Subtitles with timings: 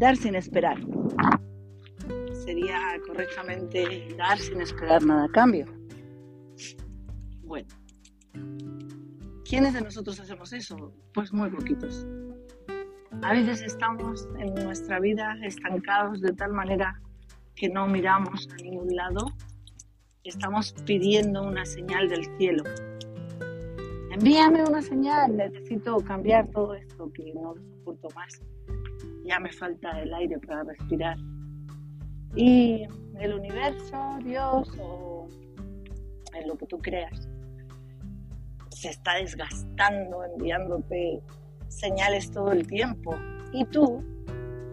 [0.00, 0.78] dar sin esperar.
[2.32, 5.66] Sería correctamente dar sin esperar nada a cambio.
[7.42, 7.68] Bueno,
[9.44, 10.94] ¿quiénes de nosotros hacemos eso?
[11.12, 12.06] Pues muy poquitos.
[13.22, 16.98] A veces estamos en nuestra vida estancados de tal manera
[17.54, 19.26] que no miramos a ningún lado.
[20.24, 22.64] Estamos pidiendo una señal del cielo.
[24.10, 28.40] Envíame una señal, necesito cambiar todo esto que no lo soporto más.
[29.30, 31.16] Ya me falta el aire para respirar.
[32.34, 32.82] Y
[33.20, 35.28] el universo, Dios o
[36.34, 37.28] en lo que tú creas,
[38.70, 41.22] se está desgastando enviándote
[41.68, 43.14] señales todo el tiempo
[43.52, 44.02] y tú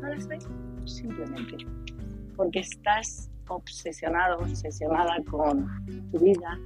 [0.02, 0.48] no las ves
[0.86, 1.58] simplemente
[2.36, 5.68] porque estás obsesionado, obsesionada con
[6.12, 6.60] tu vida,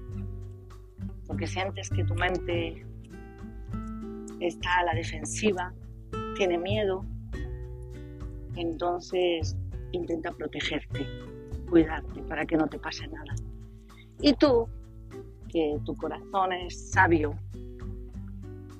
[1.27, 2.85] porque sientes que tu mente
[4.39, 5.73] está a la defensiva,
[6.37, 7.05] tiene miedo,
[8.55, 9.55] entonces
[9.91, 11.05] intenta protegerte,
[11.69, 13.33] cuidarte para que no te pase nada.
[14.21, 14.67] Y tú,
[15.49, 17.33] que tu corazón es sabio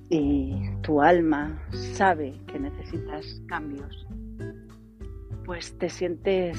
[0.09, 4.07] y tu alma sabe que necesitas cambios,
[5.45, 6.57] pues te sientes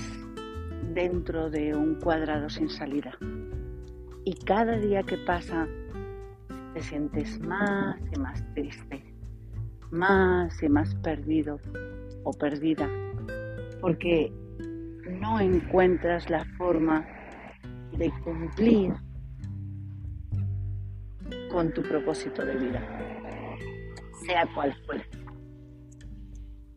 [0.94, 3.16] dentro de un cuadrado sin salida.
[4.24, 5.66] Y cada día que pasa
[6.74, 9.04] te sientes más y más triste,
[9.90, 11.58] más y más perdido
[12.24, 12.88] o perdida,
[13.80, 14.32] porque
[15.20, 17.06] no encuentras la forma
[17.96, 18.92] de cumplir
[21.50, 22.82] con tu propósito de vida,
[24.24, 25.04] sea cual fuere.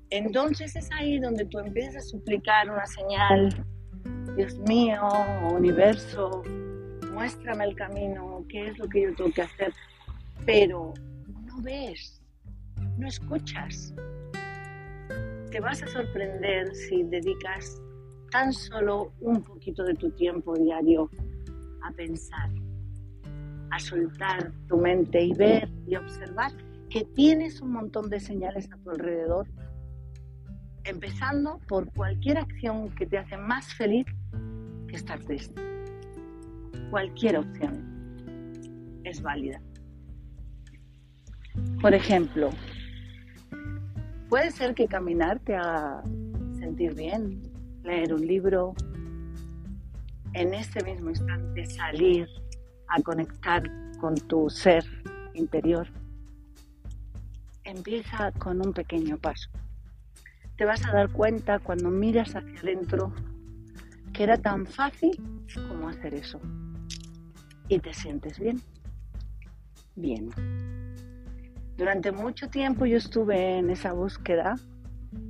[0.10, 3.66] Entonces es ahí donde tú empiezas a suplicar una señal,
[4.36, 5.02] Dios mío,
[5.52, 6.44] universo,
[7.14, 9.74] muéstrame el camino, qué es lo que yo tengo que hacer,
[10.46, 10.94] pero
[11.46, 12.22] no ves,
[12.98, 13.94] no escuchas.
[15.56, 17.82] Te vas a sorprender si dedicas
[18.30, 21.10] tan solo un poquito de tu tiempo diario
[21.82, 22.50] a pensar,
[23.72, 26.52] a soltar tu mente y ver y observar
[26.90, 29.48] que tienes un montón de señales a tu alrededor
[30.84, 34.06] empezando por cualquier acción que te hace más feliz
[34.90, 35.62] que estar triste.
[36.90, 39.62] Cualquier opción es válida.
[41.80, 42.50] Por ejemplo,
[44.36, 46.04] puede ser que caminar te haga
[46.60, 47.42] sentir bien,
[47.84, 48.74] leer un libro,
[50.34, 52.28] en este mismo instante salir
[52.90, 53.64] a conectar
[53.98, 54.84] con tu ser
[55.36, 55.88] interior.
[57.64, 59.50] Empieza con un pequeño paso
[60.58, 63.14] te vas a dar cuenta cuando miras hacia adentro
[64.12, 65.12] que era tan fácil
[65.70, 66.42] como hacer eso.
[67.70, 68.62] Y te sientes bien.
[69.96, 70.30] Bien.
[71.78, 74.56] Durante mucho tiempo yo estuve en esa búsqueda,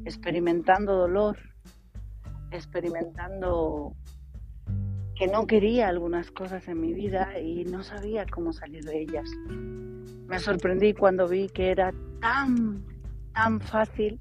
[0.06, 1.38] experimentando dolor,
[2.52, 3.96] experimentando
[5.16, 9.30] que no quería algunas cosas en mi vida y no sabía cómo salir de ellas.
[10.28, 12.86] Me sorprendí cuando vi que era tan,
[13.34, 14.20] tan fácil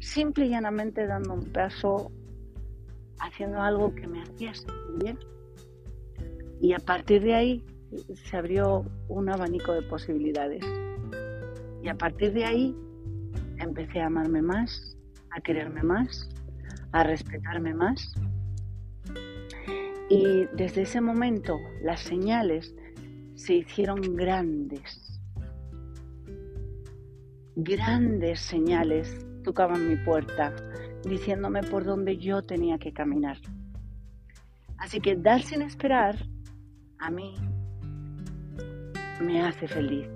[0.00, 2.10] simple y llanamente dando un paso,
[3.20, 5.18] haciendo algo que me hacía sentir bien.
[6.60, 7.64] Y a partir de ahí
[8.14, 10.64] se abrió un abanico de posibilidades.
[11.86, 12.76] Y a partir de ahí
[13.58, 14.98] empecé a amarme más,
[15.30, 16.28] a quererme más,
[16.90, 18.12] a respetarme más.
[20.10, 22.74] Y desde ese momento las señales
[23.36, 25.20] se hicieron grandes,
[27.54, 30.56] grandes señales tocaban mi puerta,
[31.08, 33.38] diciéndome por dónde yo tenía que caminar.
[34.78, 36.16] Así que dar sin esperar
[36.98, 37.36] a mí
[39.20, 40.15] me hace feliz.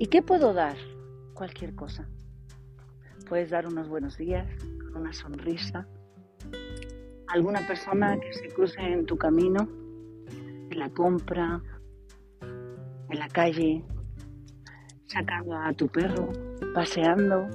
[0.00, 0.78] ¿Y qué puedo dar?
[1.34, 2.08] Cualquier cosa.
[3.28, 4.48] Puedes dar unos buenos días,
[4.90, 5.86] con una sonrisa,
[7.28, 9.68] alguna persona que se cruce en tu camino,
[10.70, 11.60] en la compra,
[12.40, 13.84] en la calle,
[15.04, 16.32] sacando a tu perro,
[16.72, 17.46] paseando,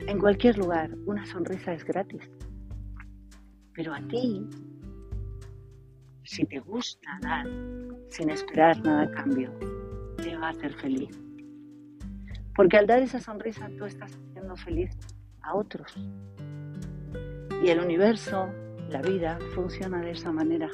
[0.00, 2.28] en cualquier lugar, una sonrisa es gratis.
[3.72, 4.44] Pero a ti,
[6.24, 7.46] si te gusta dar
[8.08, 9.52] sin esperar nada a cambio,
[10.16, 11.22] te va a hacer feliz.
[12.54, 14.90] Porque al dar esa sonrisa tú estás haciendo feliz
[15.40, 15.94] a otros.
[17.62, 18.48] Y el universo,
[18.90, 20.68] la vida, funciona de esa manera.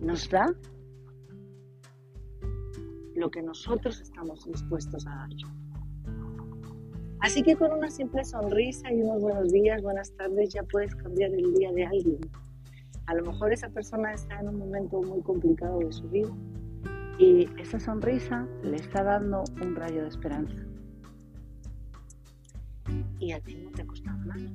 [0.00, 0.46] Nos da
[3.14, 5.28] lo que nosotros estamos dispuestos a dar.
[7.20, 11.32] Así que con una simple sonrisa y unos buenos días, buenas tardes, ya puedes cambiar
[11.32, 12.18] el día de alguien.
[13.06, 16.30] A lo mejor esa persona está en un momento muy complicado de su vida
[17.18, 20.56] y esa sonrisa le está dando un rayo de esperanza.
[23.18, 24.50] y a ti no te ha costado nada.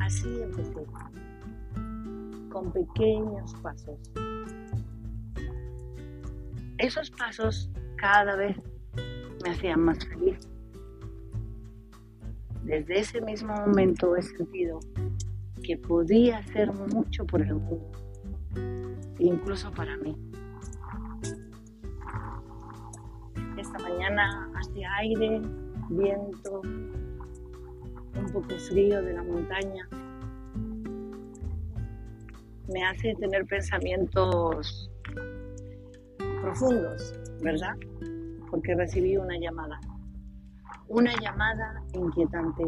[0.00, 0.86] Así empecé,
[2.50, 3.98] con pequeños pasos.
[6.78, 8.56] Esos pasos cada vez
[9.42, 10.38] me hacían más feliz.
[12.64, 14.80] Desde ese mismo momento he sentido
[15.62, 17.90] que podía hacer mucho por el mundo,
[19.18, 20.16] incluso para mí.
[23.56, 25.40] Esta mañana hacía aire,
[25.90, 29.88] viento, un poco frío de la montaña.
[32.72, 34.90] Me hace tener pensamientos
[36.40, 37.74] profundos, ¿verdad?
[38.50, 39.80] Porque recibí una llamada.
[40.88, 42.64] Una llamada inquietante,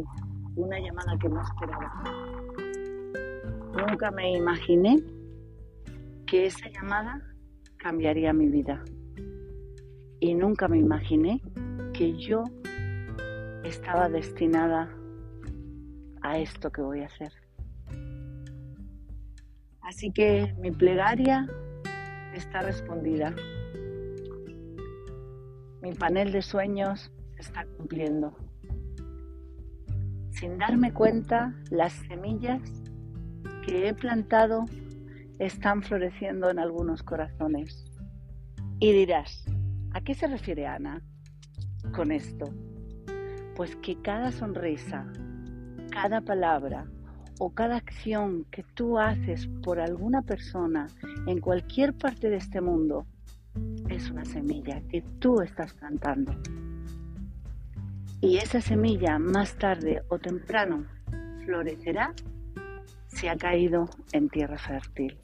[0.56, 2.05] una llamada que no esperaba.
[3.77, 5.03] Nunca me imaginé
[6.26, 7.23] que esa llamada
[7.78, 8.82] cambiaría mi vida.
[10.19, 11.40] Y nunca me imaginé
[11.93, 12.43] que yo
[13.64, 14.90] estaba destinada
[16.23, 17.32] a esto que voy a hacer.
[19.82, 21.46] Así que mi plegaria
[22.34, 23.34] está respondida.
[25.81, 28.37] Mi panel de sueños se está cumpliendo.
[30.31, 32.61] Sin darme cuenta, las semillas
[33.64, 34.64] que he plantado
[35.38, 37.85] están floreciendo en algunos corazones.
[38.79, 39.44] Y dirás,
[39.93, 41.03] ¿a qué se refiere Ana
[41.94, 42.47] con esto?
[43.55, 45.06] Pues que cada sonrisa,
[45.91, 46.87] cada palabra
[47.38, 50.87] o cada acción que tú haces por alguna persona
[51.27, 53.06] en cualquier parte de este mundo
[53.88, 56.33] es una semilla que tú estás plantando.
[58.21, 60.87] Y esa semilla más tarde o temprano
[61.44, 62.15] florecerá
[63.17, 65.19] si ha caído en tierra fértil.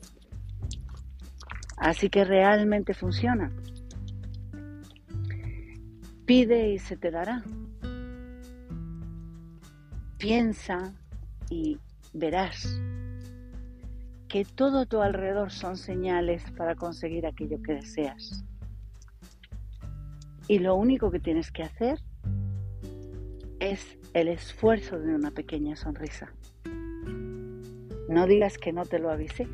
[1.76, 3.50] Así que realmente funciona.
[6.26, 7.42] Pide y se te dará
[10.22, 10.94] piensa
[11.50, 11.80] y
[12.12, 12.80] verás
[14.28, 18.44] que todo a tu alrededor son señales para conseguir aquello que deseas.
[20.46, 21.98] Y lo único que tienes que hacer
[23.58, 26.32] es el esfuerzo de una pequeña sonrisa.
[28.12, 29.48] No digas que no te lo avisé.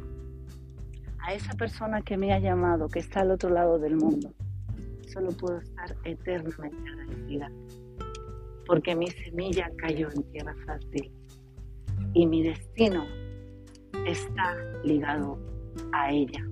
[1.21, 4.33] A esa persona que me ha llamado, que está al otro lado del mundo,
[5.07, 7.51] solo puedo estar eternamente agradecida
[8.69, 11.11] porque mi semilla cayó en tierra fértil
[12.13, 13.05] y mi destino
[14.07, 15.39] está ligado
[15.93, 16.45] a ella.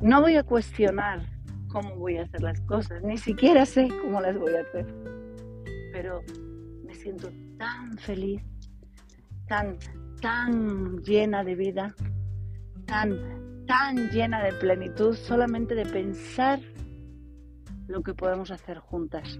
[0.00, 1.22] No voy a cuestionar
[1.68, 4.86] cómo voy a hacer las cosas, ni siquiera sé cómo las voy a hacer,
[5.92, 6.22] pero
[6.84, 7.28] me siento
[7.58, 8.40] tan feliz,
[9.48, 9.78] tan,
[10.20, 11.94] tan llena de vida,
[12.86, 16.60] tan, tan llena de plenitud solamente de pensar
[17.86, 19.38] lo que podemos hacer juntas.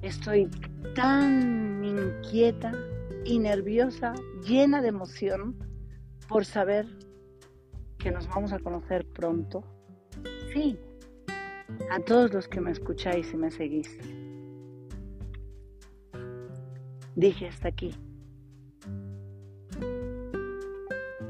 [0.00, 0.48] Estoy
[0.94, 2.72] tan inquieta
[3.24, 5.56] y nerviosa, llena de emoción
[6.28, 6.86] por saber
[7.98, 9.62] que nos vamos a conocer pronto.
[10.52, 10.76] Sí,
[11.90, 13.96] a todos los que me escucháis y me seguís.
[17.14, 17.94] Dije hasta aquí.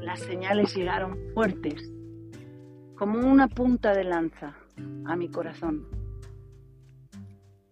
[0.01, 1.91] Las señales llegaron fuertes
[2.95, 4.55] como una punta de lanza
[5.05, 5.87] a mi corazón,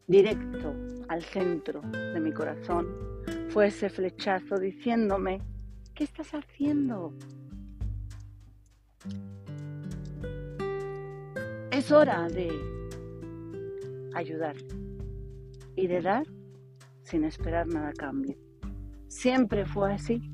[0.07, 0.75] directo
[1.07, 2.87] al centro de mi corazón,
[3.49, 5.41] fue ese flechazo diciéndome,
[5.93, 7.13] ¿qué estás haciendo?
[11.71, 12.49] Es hora de
[14.13, 14.55] ayudar
[15.75, 16.25] y de dar
[17.11, 18.37] sin esperar nada a cambio.
[19.09, 20.31] Siempre fue así.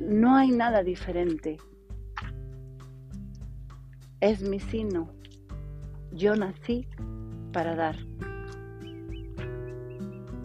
[0.00, 1.58] No hay nada diferente.
[4.20, 5.12] Es mi sino.
[6.12, 6.86] Yo nací
[7.52, 7.96] para dar.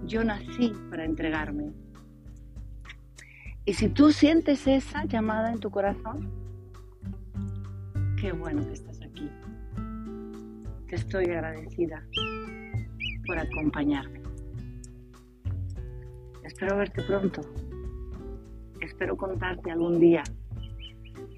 [0.05, 1.73] Yo nací para entregarme.
[3.65, 6.31] Y si tú sientes esa llamada en tu corazón,
[8.19, 9.29] qué bueno que estás aquí.
[10.87, 12.03] Te estoy agradecida
[13.25, 14.21] por acompañarme.
[16.43, 17.41] Espero verte pronto.
[18.81, 20.23] Espero contarte algún día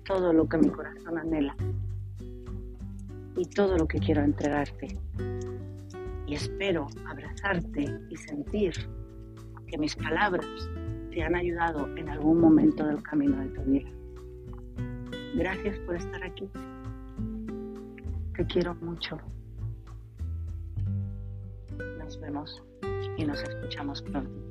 [0.06, 1.56] todo lo que mi corazón anhela
[3.36, 4.98] y todo lo que quiero entregarte.
[6.26, 8.74] Y espero abrazarte y sentir
[9.68, 10.48] que mis palabras
[11.12, 13.90] te han ayudado en algún momento del camino de tu vida.
[15.36, 16.50] Gracias por estar aquí.
[18.36, 19.18] Te quiero mucho.
[22.08, 22.64] Nos vemos
[23.18, 24.47] y nos escuchamos pronto.